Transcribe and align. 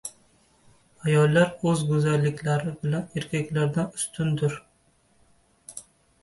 •Ayollar 1.09 1.51
o‘z 1.71 1.83
go‘zalliklari 1.91 2.73
bilan 2.85 3.05
erkaklardan 3.21 3.93
ustundir 4.01 4.57